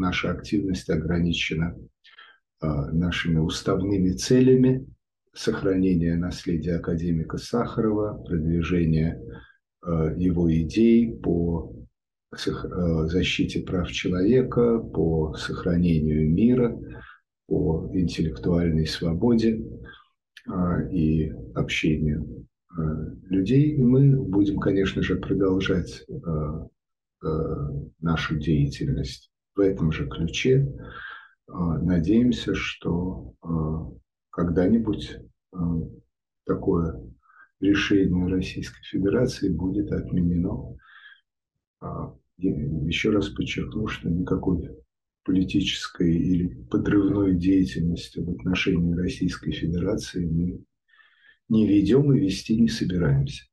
наша 0.00 0.32
активность 0.32 0.90
ограничена 0.90 1.76
нашими 2.60 3.38
уставными 3.38 4.10
целями 4.10 4.86
сохранения 5.32 6.16
наследия 6.16 6.76
академика 6.76 7.38
Сахарова, 7.38 8.22
продвижения 8.24 9.20
его 10.16 10.52
идей 10.52 11.16
по 11.16 11.72
защите 13.06 13.60
прав 13.60 13.90
человека, 13.90 14.78
по 14.78 15.34
сохранению 15.34 16.30
мира, 16.30 16.78
по 17.46 17.90
интеллектуальной 17.94 18.86
свободе 18.86 19.64
и 20.92 21.32
общению 21.54 22.46
людей. 23.28 23.74
И 23.74 23.82
мы 23.82 24.16
будем, 24.16 24.58
конечно 24.58 25.02
же, 25.02 25.16
продолжать 25.16 26.06
нашу 28.00 28.36
деятельность 28.38 29.29
в 29.60 29.62
этом 29.62 29.92
же 29.92 30.08
ключе. 30.08 30.66
Надеемся, 31.46 32.54
что 32.54 33.34
когда-нибудь 34.30 35.18
такое 36.46 36.98
решение 37.60 38.26
Российской 38.26 38.82
Федерации 38.84 39.50
будет 39.50 39.92
отменено. 39.92 40.78
Еще 42.38 43.10
раз 43.10 43.28
подчеркну, 43.28 43.86
что 43.86 44.08
никакой 44.08 44.70
политической 45.24 46.10
или 46.10 46.48
подрывной 46.70 47.36
деятельности 47.36 48.18
в 48.20 48.30
отношении 48.30 48.94
Российской 48.94 49.52
Федерации 49.52 50.24
мы 50.24 50.64
не 51.50 51.68
ведем 51.68 52.14
и 52.14 52.20
вести 52.20 52.58
не 52.58 52.68
собираемся. 52.68 53.44